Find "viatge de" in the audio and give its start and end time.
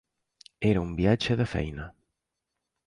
1.01-1.49